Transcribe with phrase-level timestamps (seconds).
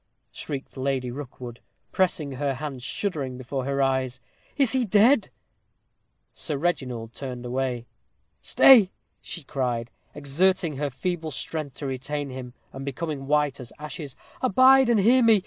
[0.31, 1.59] shrieked Lady Rookwood,
[1.91, 4.19] pressing her hand shuddering before her eyes.
[4.57, 5.29] "Is he dead?"
[6.33, 7.85] Sir Reginald turned away.
[8.41, 8.89] "Stay,"
[9.21, 14.89] she cried, exerting her feeble strength to retain him, and becoming white as ashes, "abide
[14.89, 15.39] and hear me.